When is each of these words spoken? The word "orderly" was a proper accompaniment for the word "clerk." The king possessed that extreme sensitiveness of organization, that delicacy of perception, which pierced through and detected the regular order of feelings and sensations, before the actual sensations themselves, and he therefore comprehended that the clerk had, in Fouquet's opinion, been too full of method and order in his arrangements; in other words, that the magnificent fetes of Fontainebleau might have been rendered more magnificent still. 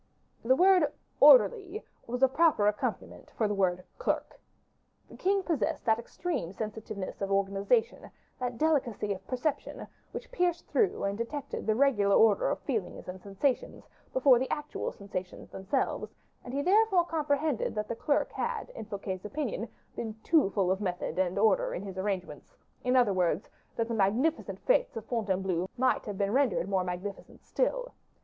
The 0.43 0.55
word 0.55 0.91
"orderly" 1.19 1.83
was 2.07 2.23
a 2.23 2.27
proper 2.27 2.65
accompaniment 2.65 3.29
for 3.37 3.47
the 3.47 3.53
word 3.53 3.83
"clerk." 3.99 4.39
The 5.07 5.15
king 5.15 5.43
possessed 5.43 5.85
that 5.85 5.99
extreme 5.99 6.53
sensitiveness 6.53 7.21
of 7.21 7.31
organization, 7.31 8.09
that 8.39 8.57
delicacy 8.57 9.13
of 9.13 9.27
perception, 9.27 9.85
which 10.11 10.31
pierced 10.31 10.65
through 10.65 11.03
and 11.03 11.15
detected 11.19 11.67
the 11.67 11.75
regular 11.75 12.15
order 12.15 12.49
of 12.49 12.57
feelings 12.61 13.07
and 13.07 13.21
sensations, 13.21 13.87
before 14.11 14.39
the 14.39 14.49
actual 14.49 14.91
sensations 14.91 15.51
themselves, 15.51 16.15
and 16.43 16.51
he 16.55 16.63
therefore 16.63 17.05
comprehended 17.05 17.75
that 17.75 17.87
the 17.87 17.93
clerk 17.95 18.31
had, 18.31 18.71
in 18.71 18.85
Fouquet's 18.85 19.23
opinion, 19.23 19.67
been 19.95 20.15
too 20.23 20.49
full 20.49 20.71
of 20.71 20.81
method 20.81 21.19
and 21.19 21.37
order 21.37 21.75
in 21.75 21.83
his 21.83 21.99
arrangements; 21.99 22.57
in 22.83 22.95
other 22.95 23.13
words, 23.13 23.49
that 23.75 23.87
the 23.87 23.93
magnificent 23.93 24.57
fetes 24.61 24.97
of 24.97 25.05
Fontainebleau 25.05 25.69
might 25.77 26.05
have 26.07 26.17
been 26.17 26.31
rendered 26.33 26.67
more 26.67 26.83
magnificent 26.83 27.43
still. 27.43 27.93